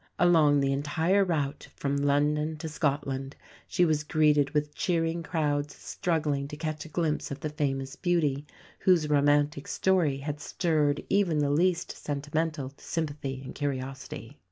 Along 0.17 0.59
the 0.61 0.73
entire 0.73 1.23
route 1.23 1.67
from 1.75 1.95
London 1.95 2.57
to 2.57 2.67
Scotland 2.67 3.35
she 3.67 3.85
was 3.85 4.03
greeted 4.03 4.49
with 4.49 4.73
cheering 4.73 5.21
crowds 5.21 5.75
struggling 5.75 6.47
to 6.47 6.57
catch 6.57 6.85
a 6.85 6.89
glimpse 6.89 7.29
of 7.29 7.41
the 7.41 7.51
famous 7.51 7.95
beauty, 7.95 8.47
whose 8.79 9.11
romantic 9.11 9.67
story 9.67 10.17
had 10.17 10.39
stirred 10.41 11.03
even 11.07 11.37
the 11.37 11.51
least 11.51 11.91
sentimental 11.91 12.71
to 12.71 12.83
sympathy 12.83 13.43
and 13.45 13.53
curiosity. 13.53 14.39